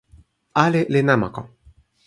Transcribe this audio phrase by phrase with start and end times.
[0.63, 1.41] ali li namako!